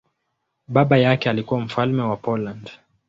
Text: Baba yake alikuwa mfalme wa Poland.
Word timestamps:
Baba 0.67 0.97
yake 0.97 1.29
alikuwa 1.29 1.59
mfalme 1.59 2.01
wa 2.01 2.15
Poland. 2.17 2.71